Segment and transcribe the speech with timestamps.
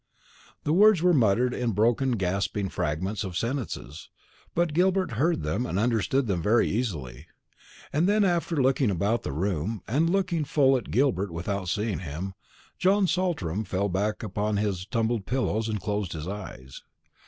[0.63, 4.09] The words were muttered in broken gasping fragments of sentences;
[4.55, 7.27] but Gilbert heard them and understood them very easily.
[7.93, 12.33] Then, after looking about the room, and looking full at Gilbert without seeing him,
[12.79, 16.81] John Saltram fell back upon his tumbled pillows and closed his eyes.